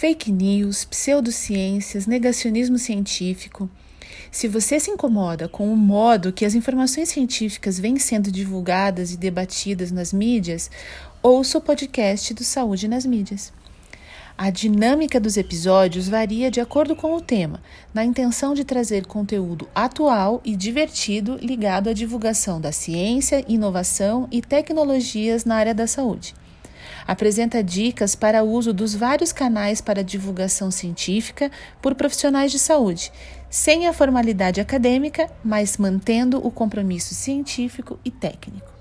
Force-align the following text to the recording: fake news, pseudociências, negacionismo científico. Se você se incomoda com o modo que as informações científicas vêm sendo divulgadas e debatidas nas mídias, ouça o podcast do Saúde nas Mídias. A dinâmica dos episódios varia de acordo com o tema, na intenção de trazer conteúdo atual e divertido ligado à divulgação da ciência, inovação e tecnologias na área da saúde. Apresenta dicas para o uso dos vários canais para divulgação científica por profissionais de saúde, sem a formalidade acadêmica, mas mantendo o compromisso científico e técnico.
fake 0.00 0.32
news, 0.32 0.86
pseudociências, 0.86 2.06
negacionismo 2.06 2.78
científico. 2.78 3.68
Se 4.30 4.48
você 4.48 4.80
se 4.80 4.90
incomoda 4.90 5.46
com 5.46 5.70
o 5.70 5.76
modo 5.76 6.32
que 6.32 6.46
as 6.46 6.54
informações 6.54 7.10
científicas 7.10 7.78
vêm 7.78 7.98
sendo 7.98 8.32
divulgadas 8.32 9.12
e 9.12 9.18
debatidas 9.18 9.92
nas 9.92 10.10
mídias, 10.10 10.70
ouça 11.22 11.58
o 11.58 11.60
podcast 11.60 12.32
do 12.32 12.42
Saúde 12.42 12.88
nas 12.88 13.04
Mídias. 13.04 13.52
A 14.38 14.48
dinâmica 14.48 15.20
dos 15.20 15.36
episódios 15.36 16.08
varia 16.08 16.50
de 16.50 16.62
acordo 16.62 16.96
com 16.96 17.14
o 17.14 17.20
tema, 17.20 17.62
na 17.92 18.02
intenção 18.02 18.54
de 18.54 18.64
trazer 18.64 19.04
conteúdo 19.04 19.68
atual 19.74 20.40
e 20.42 20.56
divertido 20.56 21.36
ligado 21.42 21.90
à 21.90 21.92
divulgação 21.92 22.58
da 22.58 22.72
ciência, 22.72 23.44
inovação 23.46 24.26
e 24.32 24.40
tecnologias 24.40 25.44
na 25.44 25.56
área 25.56 25.74
da 25.74 25.86
saúde. 25.86 26.34
Apresenta 27.06 27.62
dicas 27.62 28.14
para 28.14 28.42
o 28.42 28.50
uso 28.50 28.72
dos 28.72 28.94
vários 28.94 29.32
canais 29.32 29.80
para 29.80 30.04
divulgação 30.04 30.70
científica 30.70 31.50
por 31.80 31.94
profissionais 31.94 32.50
de 32.50 32.58
saúde, 32.58 33.12
sem 33.48 33.86
a 33.86 33.92
formalidade 33.92 34.60
acadêmica, 34.60 35.30
mas 35.44 35.76
mantendo 35.76 36.44
o 36.44 36.50
compromisso 36.50 37.14
científico 37.14 37.98
e 38.04 38.10
técnico. 38.10 38.79